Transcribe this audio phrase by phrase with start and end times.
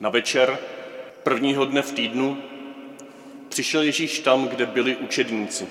[0.00, 0.58] Na večer
[1.22, 2.38] prvního dne v týdnu
[3.48, 5.68] přišel Ježíš tam, kde byli učedníci.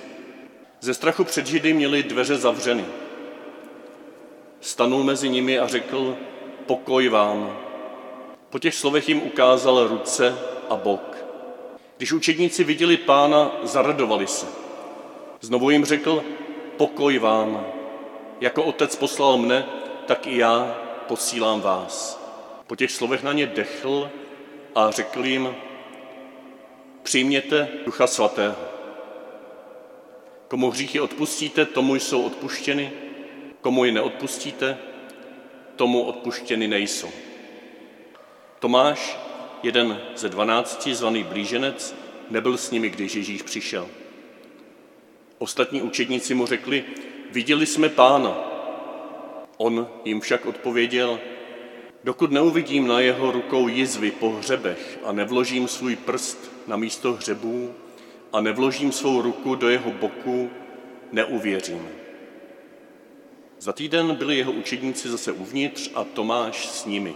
[0.79, 2.85] Ze strachu před Židy měli dveře zavřeny.
[4.61, 6.17] Stanul mezi nimi a řekl,
[6.65, 7.57] pokoj vám.
[8.49, 10.37] Po těch slovech jim ukázal ruce
[10.69, 11.17] a bok.
[11.97, 14.45] Když učedníci viděli pána, zaradovali se.
[15.41, 16.23] Znovu jim řekl,
[16.77, 17.65] pokoj vám.
[18.41, 19.65] Jako otec poslal mne,
[20.05, 20.75] tak i já
[21.07, 22.26] posílám vás.
[22.67, 24.11] Po těch slovech na ně dechl
[24.75, 25.55] a řekl jim,
[27.03, 28.55] přijměte Ducha Svatého.
[30.47, 32.91] Komu hříchy odpustíte, tomu jsou odpuštěny,
[33.61, 34.77] komu ji neodpustíte,
[35.75, 37.09] tomu odpuštěny nejsou.
[38.59, 39.17] Tomáš,
[39.63, 41.95] jeden ze dvanácti, zvaný blíženec,
[42.29, 43.87] nebyl s nimi, když Ježíš přišel.
[45.37, 46.85] Ostatní učedníci mu řekli,
[47.31, 48.37] viděli jsme pána.
[49.57, 51.19] On jim však odpověděl,
[52.03, 57.73] dokud neuvidím na jeho rukou jizvy po hřebech a nevložím svůj prst na místo hřebů
[58.33, 60.49] a nevložím svou ruku do jeho boku,
[61.11, 61.87] neuvěřím.
[63.59, 67.15] Za týden byli jeho učedníci zase uvnitř a Tomáš s nimi.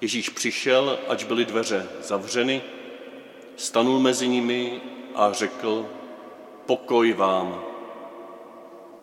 [0.00, 2.62] Ježíš přišel, ač byly dveře zavřeny,
[3.56, 4.80] stanul mezi nimi
[5.14, 5.86] a řekl,
[6.66, 7.64] pokoj vám.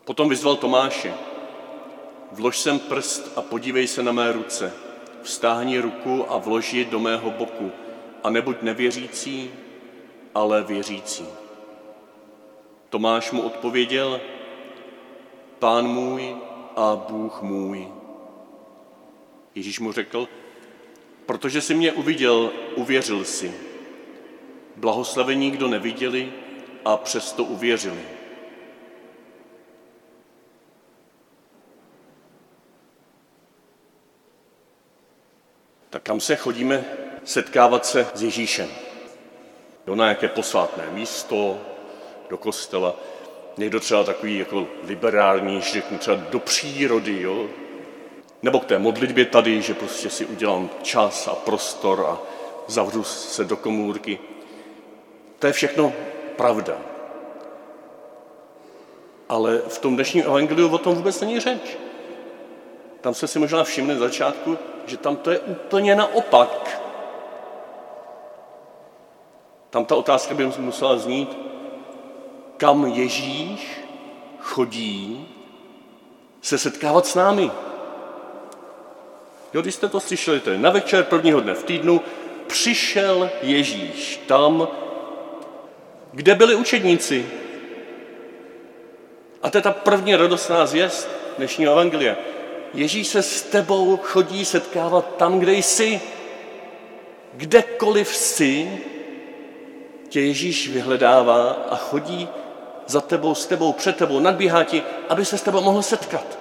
[0.05, 1.13] Potom vyzval Tomáše,
[2.31, 4.73] vlož sem prst a podívej se na mé ruce,
[5.21, 7.71] vstáhni ruku a vloži do mého boku
[8.23, 9.51] a nebuď nevěřící,
[10.35, 11.25] ale věřící.
[12.89, 14.21] Tomáš mu odpověděl,
[15.59, 16.35] pán můj
[16.75, 17.87] a Bůh můj.
[19.55, 20.27] Ježíš mu řekl,
[21.25, 23.53] protože jsi mě uviděl, uvěřil si.
[24.75, 26.33] Blahoslavení, kdo neviděli
[26.85, 28.18] a přesto uvěřili.
[35.89, 36.85] Tak kam se chodíme
[37.23, 38.67] setkávat se s Ježíšem?
[39.87, 41.57] Jo, na nějaké posvátné místo,
[42.29, 42.95] do kostela.
[43.57, 47.47] Někdo třeba takový jako liberální, že řeknu třeba do přírody, jo?
[48.41, 52.19] Nebo k té modlitbě tady, že prostě si udělám čas a prostor a
[52.67, 54.19] zavřu se do komůrky.
[55.39, 55.93] To je všechno
[56.35, 56.77] pravda.
[59.29, 61.77] Ale v tom dnešním evangeliu o tom vůbec není řeč.
[63.01, 66.81] Tam se si možná všimli na začátku, že tam to je úplně naopak.
[69.69, 71.37] Tam ta otázka by musela znít,
[72.57, 73.81] kam Ježíš
[74.39, 75.27] chodí
[76.41, 77.51] se setkávat s námi.
[79.53, 82.01] Jo, když jste to slyšeli, to je na večer prvního dne v týdnu,
[82.47, 84.67] přišel Ježíš tam,
[86.13, 87.29] kde byli učedníci.
[89.41, 92.15] A to je ta první radostná zvěst dnešního evangelia.
[92.73, 96.01] Ježíš se s tebou chodí setkávat tam, kde jsi.
[97.33, 98.81] Kdekoliv jsi,
[100.09, 102.29] tě Ježíš vyhledává a chodí
[102.87, 106.39] za tebou, s tebou, před tebou, nadbíhá ti, aby se s tebou mohl setkat.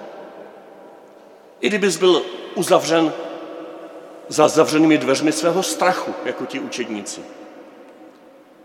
[1.61, 2.21] I kdybys byl
[2.55, 3.13] uzavřen
[4.27, 7.21] za zavřenými dveřmi svého strachu, jako ti učedníci.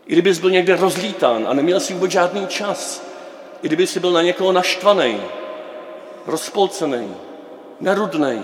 [0.06, 3.02] I kdybys byl někde rozlítán a neměl si vůbec žádný čas,
[3.62, 5.20] i kdyby jsi byl na někoho naštvaný,
[6.26, 7.14] rozpolcený,
[7.80, 8.42] nerudný,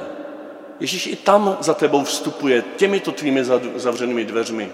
[0.81, 3.45] Ježíš i tam za tebou vstupuje těmito tvými
[3.77, 4.73] zavřenými dveřmi.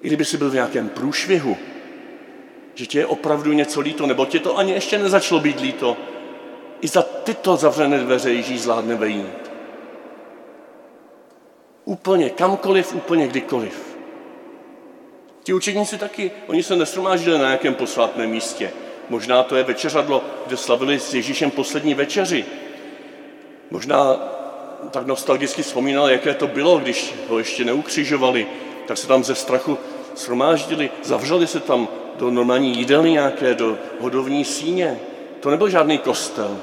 [0.00, 1.56] I kdyby jsi byl v nějakém průšvihu,
[2.74, 5.96] že tě je opravdu něco líto, nebo tě to ani ještě nezačalo být líto,
[6.80, 9.52] i za tyto zavřené dveře Ježíš zvládne vejít.
[11.84, 13.96] Úplně, kamkoliv, úplně kdykoliv.
[15.42, 18.70] Ti učedníci taky, oni se nesromáždili na nějakém posvátném místě.
[19.08, 22.44] Možná to je večeřadlo, kde slavili s Ježíšem poslední večeři.
[23.72, 24.16] Možná
[24.90, 28.46] tak nostalgicky vzpomínal, jaké to bylo, když ho ještě neukřižovali,
[28.86, 29.78] tak se tam ze strachu
[30.16, 35.00] shromáždili, zavřeli se tam do normální jídelny nějaké, do hodovní síně.
[35.40, 36.58] To nebyl žádný kostel.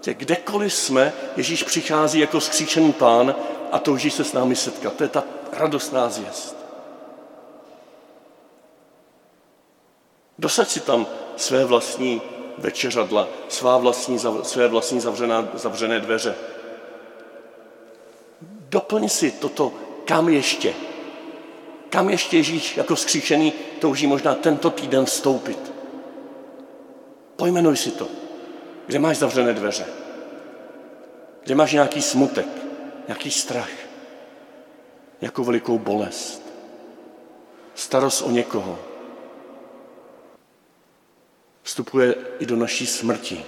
[0.00, 3.34] Tě kdekoliv jsme, Ježíš přichází jako skříčený pán
[3.72, 4.96] a touží se s námi setkat.
[4.96, 6.56] To je ta radostná zvěst.
[10.38, 11.06] Dosaď si tam
[11.36, 12.22] své vlastní
[12.60, 16.34] večeřadla, svá vlastní, své vlastní zavřená, zavřené dveře.
[18.68, 19.72] Doplň si toto,
[20.04, 20.74] kam ještě.
[21.90, 25.72] Kam ještě Ježíš jako skříšený touží možná tento týden vstoupit.
[27.36, 28.08] Pojmenuj si to.
[28.86, 29.86] Kde máš zavřené dveře?
[31.42, 32.46] Kde máš nějaký smutek,
[33.08, 33.70] nějaký strach,
[35.20, 36.42] nějakou velikou bolest,
[37.74, 38.78] starost o někoho,
[41.62, 43.44] vstupuje i do naší smrti,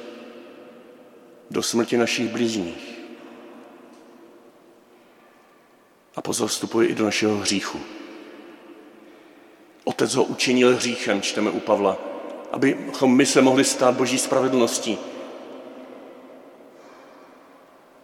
[1.51, 2.93] do smrti našich blízních.
[6.17, 7.81] A pozor, vstupuje i do našeho hříchu.
[9.85, 11.99] Otec ho učinil hříchem, čteme u Pavla,
[12.53, 14.99] abychom my se mohli stát boží spravedlností.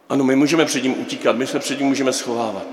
[0.09, 2.67] Ano, my můžeme před ním utíkat, my se před ním můžeme schovávat.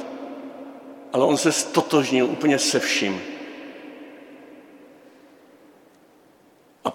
[1.13, 3.21] Ale on se stotožnil úplně se vším.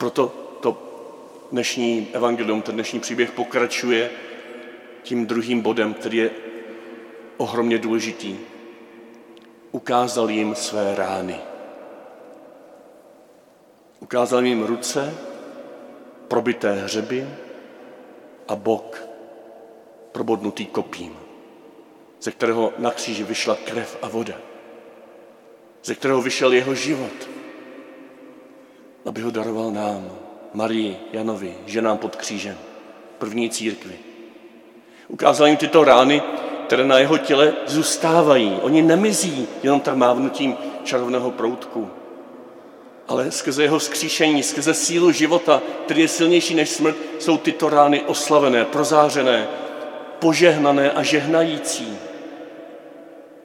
[0.00, 0.82] Proto to
[1.52, 4.10] dnešní evangelium, ten dnešní příběh pokračuje
[5.02, 6.30] tím druhým bodem, který je
[7.36, 8.36] ohromně důležitý.
[9.72, 11.36] Ukázal jim své rány.
[14.00, 15.14] Ukázal jim ruce,
[16.28, 17.28] probité hřeby
[18.48, 19.04] a bok
[20.12, 21.16] probodnutý kopím,
[22.20, 24.34] ze kterého na kříži vyšla krev a voda,
[25.84, 27.39] ze kterého vyšel jeho život,
[29.06, 30.10] aby ho daroval nám,
[30.54, 32.56] Marii, Janovi, ženám pod křížem,
[33.18, 33.94] první církvi.
[35.08, 36.22] Ukázal jim tyto rány,
[36.66, 38.58] které na jeho těle zůstávají.
[38.62, 41.90] Oni nemizí jenom tak mávnutím čarovného proutku,
[43.08, 48.02] ale skrze jeho skříšení, skrze sílu života, který je silnější než smrt, jsou tyto rány
[48.02, 49.48] oslavené, prozářené,
[50.18, 51.98] požehnané a žehnající.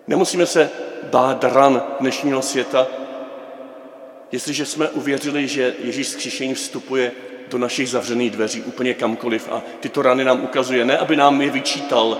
[0.07, 0.69] Nemusíme se
[1.03, 2.87] bát ran dnešního světa,
[4.31, 7.11] jestliže jsme uvěřili, že Ježíš skříšení vstupuje
[7.47, 11.49] do našich zavřených dveří úplně kamkoliv a tyto rany nám ukazuje, ne aby nám je
[11.49, 12.17] vyčítal,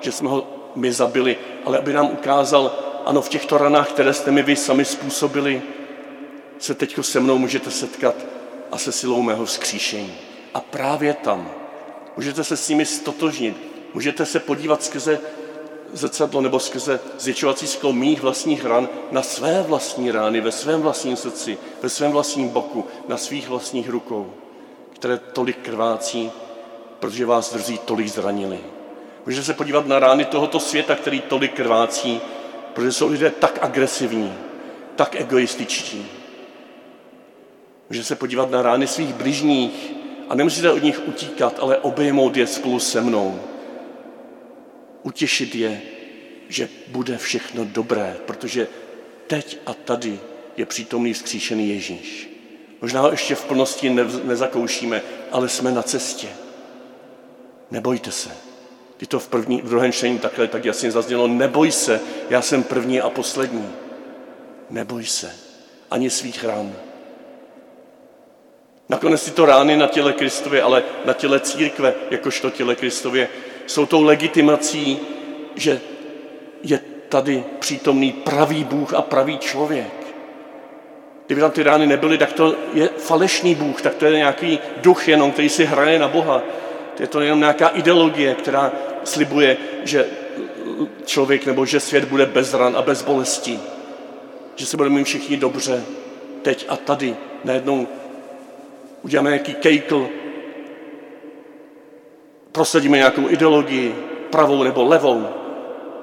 [0.00, 4.30] že jsme ho my zabili, ale aby nám ukázal, ano, v těchto ranách, které jste
[4.30, 5.62] mi vy sami způsobili,
[6.58, 8.14] se teď se mnou můžete setkat
[8.72, 10.14] a se silou mého vzkříšení.
[10.54, 11.50] A právě tam
[12.16, 13.56] můžete se s nimi stotožnit,
[13.94, 15.20] můžete se podívat skrze
[15.96, 21.16] zrcadlo nebo skrze zvětšovací sklo mých vlastních ran na své vlastní rány, ve svém vlastním
[21.16, 24.32] srdci, ve svém vlastním boku, na svých vlastních rukou,
[24.94, 26.30] které tolik krvácí,
[27.00, 28.58] protože vás drzí tolik zranili.
[29.26, 32.20] Můžete se podívat na rány tohoto světa, který tolik krvácí,
[32.74, 34.32] protože jsou lidé tak agresivní,
[34.96, 36.06] tak egoističtí.
[37.90, 39.92] Můžete se podívat na rány svých bližních
[40.28, 43.40] a nemusíte od nich utíkat, ale obejmout je spolu se mnou.
[45.06, 45.82] Utěšit je,
[46.48, 48.68] že bude všechno dobré, protože
[49.26, 50.20] teď a tady
[50.56, 52.30] je přítomný vzkříšený Ježíš.
[52.80, 53.90] Možná ho ještě v plnosti
[54.24, 56.28] nezakoušíme, ale jsme na cestě.
[57.70, 58.30] Nebojte se.
[58.96, 61.26] Ty to v, první, v druhém čtení takhle tak jasně zaznělo.
[61.26, 62.00] Neboj se,
[62.30, 63.68] já jsem první a poslední.
[64.70, 65.34] Neboj se.
[65.90, 66.76] Ani svých rán.
[68.88, 73.28] Nakonec tyto rány na těle Kristově, ale na těle církve, jakožto těle Kristově,
[73.66, 74.98] jsou tou legitimací,
[75.54, 75.80] že
[76.62, 80.06] je tady přítomný pravý Bůh a pravý člověk.
[81.26, 85.08] Kdyby tam ty rány nebyly, tak to je falešný Bůh, tak to je nějaký duch
[85.08, 86.42] jenom, který si hraje na Boha.
[87.00, 88.72] Je to jenom nějaká ideologie, která
[89.04, 90.06] slibuje, že
[91.04, 93.58] člověk nebo že svět bude bez ran a bez bolesti.
[94.56, 95.84] Že se budeme mít všichni dobře,
[96.42, 97.16] teď a tady.
[97.44, 97.86] Najednou
[99.02, 100.08] uděláme nějaký kejkl,
[102.56, 103.94] prosadíme nějakou ideologii,
[104.30, 105.28] pravou nebo levou,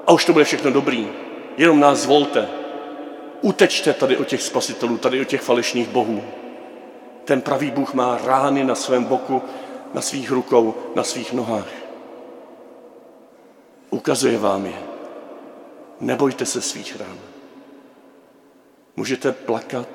[0.06, 1.08] a už to bude všechno dobrý.
[1.56, 2.48] Jenom nás zvolte.
[3.40, 6.22] Utečte tady od těch spasitelů, tady od těch falešných bohů.
[7.24, 9.42] Ten pravý Bůh má rány na svém boku,
[9.94, 11.68] na svých rukou, na svých nohách.
[13.90, 14.78] Ukazuje vám je.
[16.00, 17.18] Nebojte se svých rán.
[18.96, 19.88] Můžete plakat,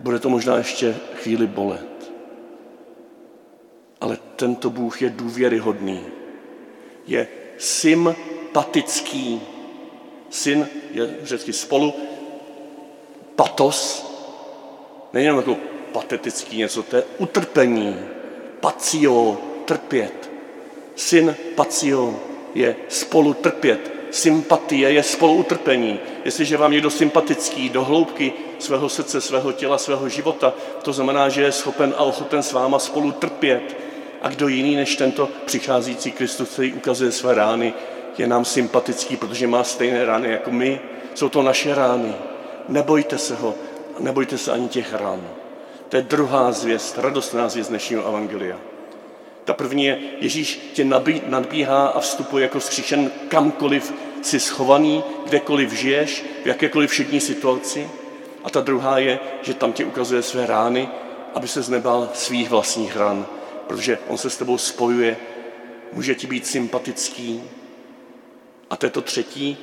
[0.00, 1.95] bude to možná ještě chvíli bolet.
[4.00, 6.00] Ale tento Bůh je důvěryhodný.
[7.06, 9.40] Je sympatický.
[10.30, 11.94] Syn je řecky spolu,
[13.36, 14.06] patos,
[15.12, 15.56] nejenom jako
[15.92, 17.96] patetický něco, to je utrpení,
[18.60, 20.30] pacio, trpět.
[20.94, 22.20] Syn pacio
[22.54, 25.98] je spolu trpět, sympatie je spolu utrpení.
[26.24, 31.42] Jestliže vám někdo sympatický do hloubky svého srdce, svého těla, svého života, to znamená, že
[31.42, 33.85] je schopen a ochoten s váma spolu trpět.
[34.22, 37.74] A kdo jiný než tento přicházející Kristus, který ukazuje své rány,
[38.18, 40.80] je nám sympatický, protože má stejné rány jako my.
[41.14, 42.12] Jsou to naše rány.
[42.68, 43.54] Nebojte se ho,
[44.00, 45.28] nebojte se ani těch rán.
[45.88, 48.56] To je druhá zvěst, radostná zvěst dnešního evangelia.
[49.44, 50.84] Ta první je, Ježíš tě
[51.26, 57.90] nadbíhá a vstupuje jako skříšen kamkoliv jsi schovaný, kdekoliv žiješ, v jakékoliv všední situaci.
[58.44, 60.88] A ta druhá je, že tam tě ukazuje své rány,
[61.34, 63.26] aby se nebál svých vlastních ran,
[63.66, 65.16] protože on se s tebou spojuje,
[65.92, 67.42] může ti být sympatický.
[68.70, 69.56] A to je to třetí,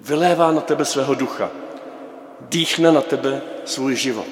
[0.00, 1.50] vylévá na tebe svého ducha,
[2.40, 4.28] dýchne na tebe svůj život.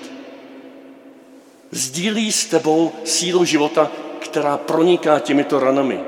[1.70, 6.00] Sdílí s tebou sílu života, která proniká těmito ranami.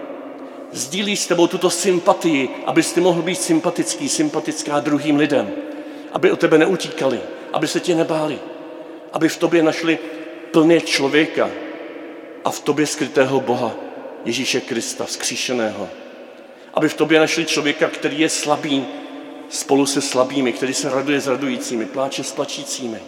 [0.72, 5.52] sdílí s tebou tuto sympatii, abys ty mohl být sympatický, sympatická druhým lidem,
[6.12, 7.20] aby o tebe neutíkali,
[7.52, 8.38] aby se tě nebáli,
[9.12, 9.98] aby v tobě našli
[10.50, 11.50] plně člověka
[12.44, 13.74] a v tobě skrytého Boha,
[14.24, 15.88] Ježíše Krista, vzkříšeného.
[16.74, 18.86] Aby v tobě našli člověka, který je slabý
[19.48, 22.98] spolu se slabými, který se raduje s radujícími, pláče s plačícími.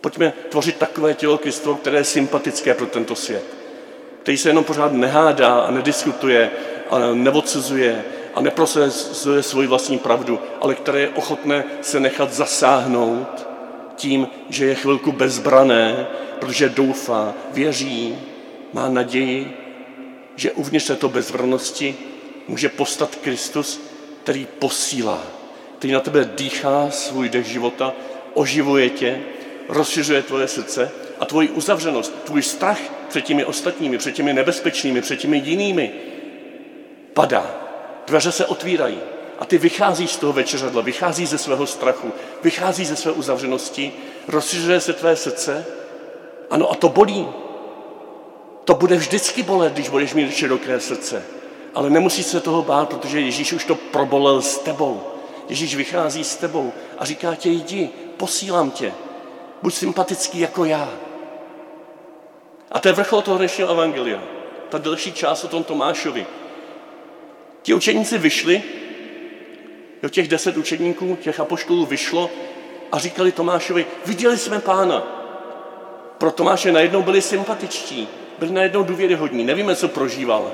[0.00, 3.44] Pojďme tvořit takové tělo Kristovo, které je sympatické pro tento svět.
[4.22, 6.50] Který se jenom pořád nehádá a nediskutuje
[6.90, 13.46] a neodsuzuje a neprosazuje svoji vlastní pravdu, ale které je ochotné se nechat zasáhnout
[13.96, 16.06] tím, že je chvilku bezbrané,
[16.38, 18.18] protože doufá, věří,
[18.74, 19.56] má naději,
[20.36, 21.96] že uvnitř této bezvrnosti
[22.48, 23.80] může postat Kristus,
[24.22, 25.22] který posílá,
[25.78, 27.92] který na tebe dýchá svůj dech života,
[28.34, 29.20] oživuje tě,
[29.68, 30.90] rozšiřuje tvoje srdce
[31.20, 35.92] a tvoji uzavřenost, tvůj strach před těmi ostatními, před těmi nebezpečnými, před těmi jinými
[37.12, 37.54] padá.
[38.06, 38.98] Dveře se otvírají
[39.38, 42.12] a ty vycházíš z toho večeřadla, vycházíš ze svého strachu,
[42.42, 43.92] vycházíš ze své uzavřenosti,
[44.28, 45.66] rozšiřuje se tvé srdce.
[46.50, 47.43] Ano, a to bolí.
[48.64, 51.24] To bude vždycky bolet, když budeš mít široké srdce.
[51.74, 55.02] Ale nemusíš se toho bát, protože Ježíš už to probolel s tebou.
[55.48, 58.92] Ježíš vychází s tebou a říká tě, jdi, posílám tě.
[59.62, 60.88] Buď sympatický jako já.
[62.72, 64.22] A to je vrchol toho dnešního evangelia.
[64.68, 66.26] Ta delší část o tom Tomášovi.
[67.62, 68.62] Ti učeníci vyšli,
[70.02, 72.30] jo, těch deset učeníků, těch apoštolů vyšlo
[72.92, 75.02] a říkali Tomášovi, viděli jsme pána.
[76.18, 80.50] Pro Tomáše najednou byli sympatičtí, byli najednou důvěryhodní, nevíme, co prožíval.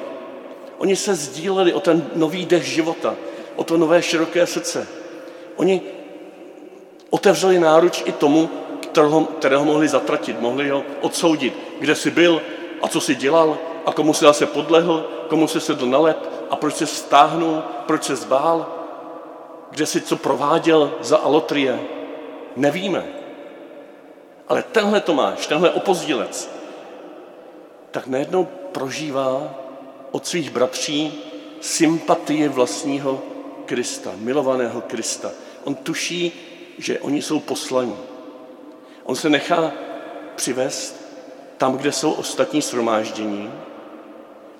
[0.78, 3.14] Oni se sdíleli o ten nový dech života,
[3.56, 4.86] o to nové široké srdce.
[5.56, 5.82] Oni
[7.10, 8.50] otevřeli náruč i tomu,
[8.82, 12.42] kterého, kterého mohli zatratit, mohli ho odsoudit, kde jsi byl
[12.82, 16.56] a co jsi dělal a komu se zase podlehl, komu se sedl na lep a
[16.56, 18.66] proč se stáhnul, proč se zbál,
[19.70, 21.80] kde si co prováděl za alotrie.
[22.56, 23.04] Nevíme.
[24.48, 26.59] Ale tenhle Tomáš, tenhle opozdilec,
[27.90, 29.54] tak najednou prožívá
[30.10, 31.22] od svých bratří
[31.60, 33.22] sympatie vlastního
[33.66, 35.30] Krista, milovaného Krista.
[35.64, 36.32] On tuší,
[36.78, 37.96] že oni jsou poslaní.
[39.04, 39.72] On se nechá
[40.36, 41.00] přivést
[41.58, 43.52] tam, kde jsou ostatní shromáždění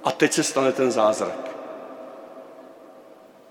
[0.05, 1.51] a teď se stane ten zázrak.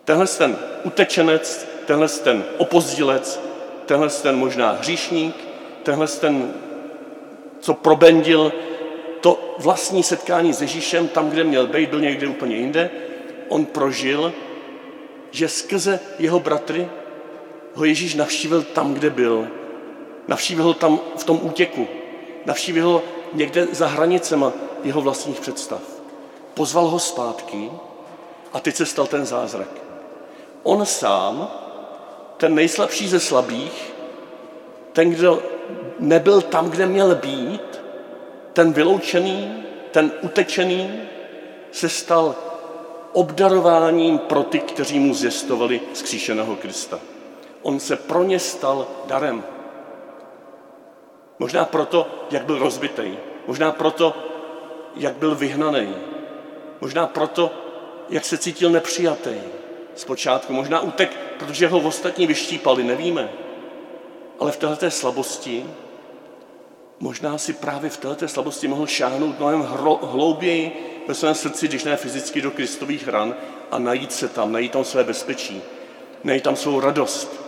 [0.06, 3.42] Tenhle ten utečenec, tenhle ten opozdilec,
[3.86, 5.36] tenhle ten možná hříšník,
[5.84, 6.54] tenhle ten,
[7.60, 8.54] co probendil
[9.22, 12.90] to vlastní setkání s Ježíšem tam, kde měl být, byl někde úplně jinde,
[13.48, 14.34] on prožil,
[15.32, 16.90] že skrze jeho bratry
[17.74, 19.48] ho Ježíš navštívil tam, kde byl.
[20.28, 21.88] Navštívil ho tam v tom útěku.
[22.46, 25.82] Navštívil ho někde za hranicema jeho vlastních představ.
[26.54, 27.72] Pozval ho zpátky
[28.54, 29.70] a teď se stal ten zázrak.
[30.64, 31.52] On sám,
[32.38, 33.94] ten nejslabší ze slabých,
[34.94, 35.44] ten, kdo
[36.00, 37.69] nebyl tam, kde měl být,
[38.60, 41.02] ten vyloučený, ten utečený,
[41.72, 42.36] se stal
[43.14, 47.00] obdarováním pro ty, kteří mu zjistovali zkříšeného Krista.
[47.62, 49.44] On se pro ně stal darem.
[51.40, 53.18] Možná proto, jak byl rozbitý.
[53.48, 54.16] Možná proto,
[54.96, 55.96] jak byl vyhnaný.
[56.82, 57.52] Možná proto,
[58.10, 59.36] jak se cítil nepřijatý
[59.96, 60.54] zpočátku.
[60.54, 63.30] Možná utek, protože ho ostatní vyštípali, nevíme.
[64.40, 65.66] Ale v této slabosti,
[67.00, 69.62] možná si právě v této slabosti mohl šáhnout mnohem
[70.02, 73.36] hlouběji ve svém srdci, když ne fyzicky do Kristových ran
[73.72, 75.62] a najít se tam, najít tam své bezpečí,
[76.24, 77.42] najít tam svou radost.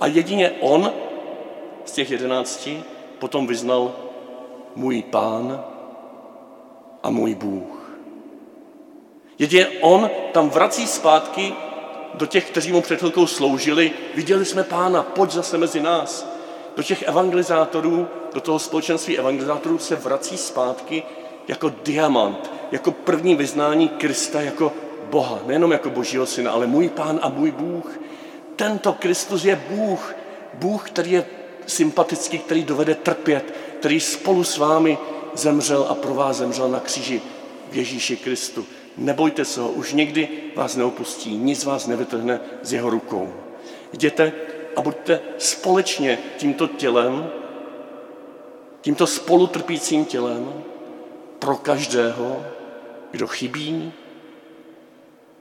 [0.00, 0.92] A jedině on
[1.84, 2.82] z těch jedenácti
[3.18, 3.92] potom vyznal
[4.76, 5.64] můj pán
[7.02, 7.98] a můj Bůh.
[9.38, 11.54] Jedině on tam vrací zpátky
[12.14, 16.32] do těch, kteří mu před chvilkou sloužili, viděli jsme pána, pojď zase mezi nás.
[16.76, 21.02] Do těch evangelizátorů, do toho společenství evangelizátorů se vrací zpátky
[21.48, 24.72] jako diamant, jako první vyznání Krista jako
[25.10, 28.00] Boha, nejenom jako Božího syna, ale můj pán a můj Bůh.
[28.56, 30.14] Tento Kristus je Bůh,
[30.54, 31.26] Bůh, který je
[31.66, 34.98] sympatický, který dovede trpět, který spolu s vámi
[35.34, 37.22] zemřel a pro vás zemřel na kříži
[37.70, 38.66] v Ježíši Kristu.
[38.96, 43.32] Nebojte se ho, už nikdy vás neopustí, nic vás nevytrhne z jeho rukou.
[43.92, 44.32] Jděte
[44.76, 47.30] a buďte společně tímto tělem,
[48.82, 50.64] tímto spolutrpícím tělem
[51.38, 52.46] pro každého,
[53.10, 53.92] kdo chybí,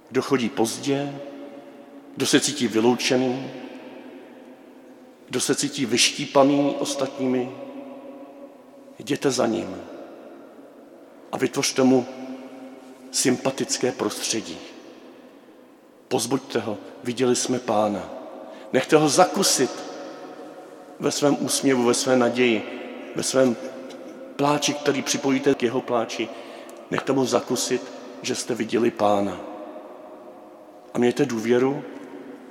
[0.10, 1.20] kdo chodí pozdě,
[2.16, 3.52] kdo se cítí vyloučený,
[5.30, 7.52] kdo se cítí vyštípaný ostatními,
[9.00, 9.76] jděte za ním
[11.32, 12.06] a vytvořte mu
[13.12, 14.58] sympatické prostředí.
[16.08, 18.10] Pozbuďte ho, viděli jsme pána.
[18.74, 19.72] Nechte ho zakusit
[21.00, 22.81] ve svém úsměvu, ve své naději,
[23.16, 23.56] ve svém
[24.36, 26.30] pláči, který připojíte k jeho pláči.
[26.92, 27.82] Nechte mu zakusit,
[28.22, 29.38] že jste viděli pána.
[30.94, 31.84] A mějte důvěru,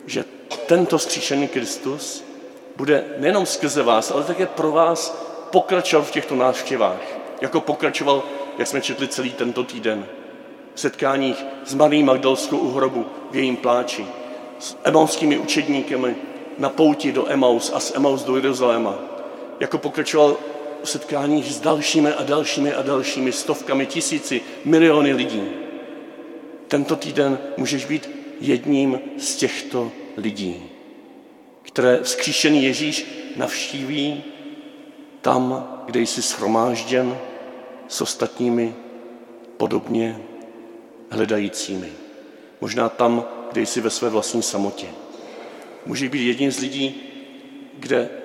[0.07, 0.25] že
[0.67, 2.25] tento skříšený Kristus
[2.77, 5.11] bude nejenom skrze vás, ale také pro vás
[5.51, 7.01] pokračovat v těchto návštěvách,
[7.41, 8.23] jako pokračoval,
[8.59, 10.07] jak jsme četli celý tento týden,
[10.75, 14.07] v setkáních s Marí Magdalskou u hrobu v jejím pláči,
[14.59, 15.97] s emonskými učedníky
[16.59, 19.10] na pouti do Emaus a z Emaus do Jeruzaléma,
[19.61, 20.37] jako pokračoval
[20.83, 25.43] v setkáních s dalšími a dalšími a dalšími stovkami, tisíci, miliony lidí.
[26.69, 30.63] Tento týden můžeš být jedním z těchto lidí,
[31.63, 34.25] které vzkříšený Ježíš navštíví
[35.21, 37.19] tam, kde jsi schromážděn
[37.89, 38.75] s ostatními
[39.57, 40.21] podobně
[41.11, 41.93] hledajícími.
[42.61, 44.87] Možná tam, kde jsi ve své vlastní samotě.
[45.87, 47.03] Může být jedním z lidí,
[47.79, 48.20] kde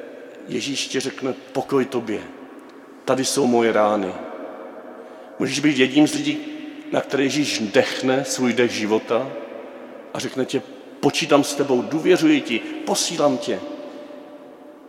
[0.47, 2.21] Ježíš ti řekne pokoj tobě.
[3.05, 4.13] Tady jsou moje rány.
[5.39, 6.37] Můžeš být jedním z lidí,
[6.91, 9.31] na které Ježíš dechne svůj dech života
[10.13, 10.61] a řekne tě,
[10.99, 13.59] počítám s tebou, důvěřuji ti, posílám tě.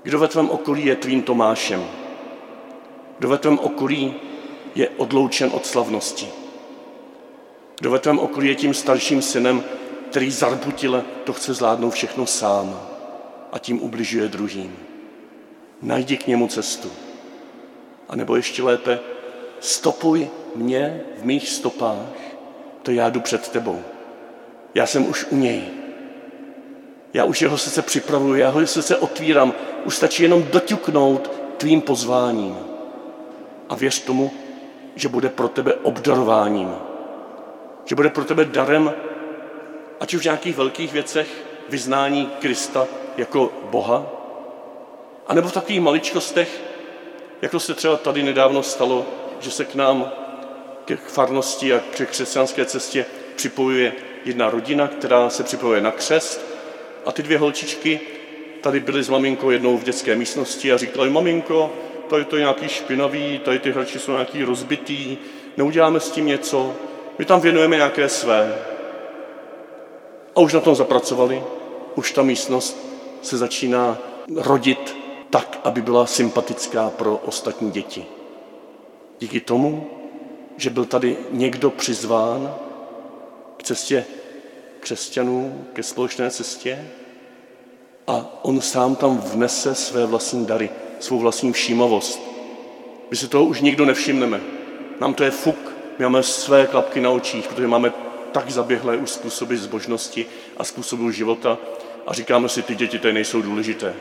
[0.03, 1.85] Kdo ve tvém okolí je tvým Tomášem?
[3.19, 4.15] Kdo ve tvém okolí
[4.75, 6.29] je odloučen od slavnosti?
[7.79, 9.65] Kdo ve tvém okolí je tím starším synem,
[10.11, 12.81] který zarbutile to chce zvládnout všechno sám
[13.53, 14.86] a tím ubližuje druhým?
[15.83, 16.91] Najdi k němu cestu.
[18.09, 18.99] A nebo ještě lépe,
[19.61, 22.07] stopuj mě v mých stopách,
[22.83, 23.83] to já jdu před tebou.
[24.75, 25.63] Já jsem už u něj.
[27.15, 29.55] Já už jeho srdce připravuju, já ho srdce otvírám.
[29.85, 32.57] Už stačí jenom doťuknout tvým pozváním.
[33.69, 34.31] A věř tomu,
[34.95, 36.75] že bude pro tebe obdarováním.
[37.85, 38.95] Že bude pro tebe darem,
[40.01, 44.16] ať už v nějakých velkých věcech, vyznání Krista jako Boha,
[45.29, 46.61] anebo v takových maličkostech,
[47.43, 49.07] jako se třeba tady nedávno stalo,
[49.41, 50.13] že se k nám
[50.85, 53.93] k farnosti a k křesťanské cestě připojuje
[54.25, 56.47] jedna rodina, která se připojuje na křest
[57.07, 58.01] a ty dvě holčičky
[58.61, 61.73] tady byly s maminkou jednou v dětské místnosti a říkali, maminko,
[62.09, 65.17] tady to je nějaký špinavý, tady ty hračky jsou nějaký rozbitý,
[65.57, 66.75] neuděláme s tím něco,
[67.19, 68.55] my tam věnujeme nějaké své.
[70.37, 71.43] A už na tom zapracovali,
[71.95, 72.87] už ta místnost
[73.23, 73.99] se začíná
[74.37, 74.97] rodit
[75.31, 78.07] tak, aby byla sympatická pro ostatní děti.
[79.19, 79.87] Díky tomu,
[80.57, 82.55] že byl tady někdo přizván
[83.57, 84.05] k cestě
[84.81, 86.89] křesťanů, ke společné cestě
[88.07, 92.21] a on sám tam vnese své vlastní dary, svou vlastní všímavost.
[93.11, 94.41] My si toho už nikdo nevšimneme.
[95.01, 97.93] Nám to je fuk, my máme své klapky na očích, protože máme
[98.33, 101.59] tak zaběhlé už způsoby zbožnosti a způsobu života
[102.07, 103.95] a říkáme si, ty děti tady nejsou důležité.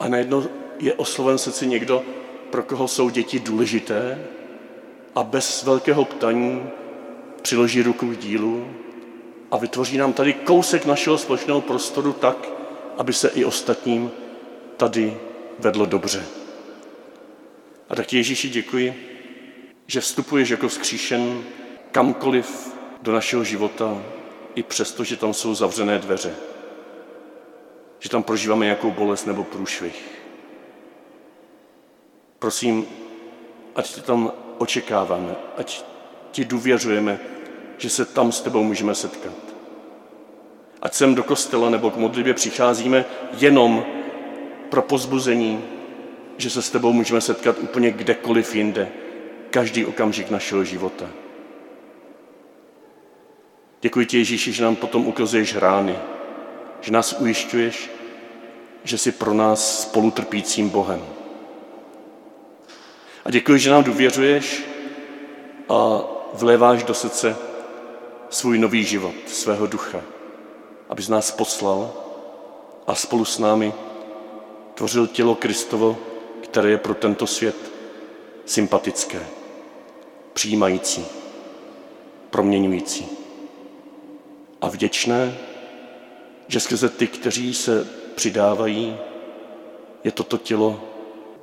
[0.00, 0.44] A najednou
[0.78, 2.02] je osloven srdci někdo,
[2.50, 4.24] pro koho jsou děti důležité
[5.14, 6.66] a bez velkého ptaní
[7.42, 8.68] přiloží ruku k dílu
[9.50, 12.48] a vytvoří nám tady kousek našeho společného prostoru tak,
[12.96, 14.10] aby se i ostatním
[14.76, 15.16] tady
[15.58, 16.24] vedlo dobře.
[17.88, 18.94] A tak Ježíši děkuji,
[19.86, 21.44] že vstupuješ jako vzkříšen
[21.92, 24.02] kamkoliv do našeho života,
[24.54, 26.34] i přesto, že tam jsou zavřené dveře
[28.04, 30.04] že tam prožíváme nějakou bolest nebo průšvih.
[32.38, 32.86] Prosím,
[33.74, 35.84] ať tě tam očekáváme, ať
[36.30, 37.20] ti důvěřujeme,
[37.78, 39.34] že se tam s tebou můžeme setkat.
[40.82, 43.04] Ať sem do kostela nebo k modlitbě přicházíme
[43.38, 43.84] jenom
[44.68, 45.64] pro pozbuzení,
[46.36, 48.88] že se s tebou můžeme setkat úplně kdekoliv jinde,
[49.50, 51.10] každý okamžik našeho života.
[53.80, 55.98] Děkuji ti, Ježíši, že nám potom ukazuješ rány,
[56.80, 57.93] že nás ujišťuješ,
[58.84, 61.06] že jsi pro nás spolutrpícím Bohem.
[63.24, 64.64] A děkuji, že nám důvěřuješ
[65.68, 66.00] a
[66.32, 67.36] vléváš do srdce
[68.30, 70.00] svůj nový život, svého ducha,
[70.88, 71.92] abys nás poslal
[72.86, 73.72] a spolu s námi
[74.74, 75.98] tvořil tělo Kristovo,
[76.42, 77.56] které je pro tento svět
[78.46, 79.26] sympatické,
[80.32, 81.06] přijímající,
[82.30, 83.08] proměňující
[84.60, 85.34] a vděčné
[86.48, 88.96] že skrze ty, kteří se přidávají,
[90.04, 90.80] je toto tělo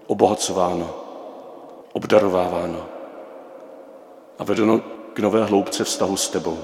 [0.07, 0.95] obohacováno,
[1.93, 2.85] obdarováváno
[4.39, 4.79] a vedeno
[5.13, 6.59] k nové hloubce vztahu s tebou.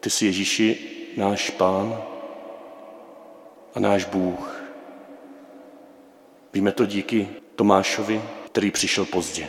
[0.00, 2.02] Ty jsi Ježíši náš Pán
[3.74, 4.62] a náš Bůh.
[6.52, 9.48] Víme to díky Tomášovi, který přišel pozdě.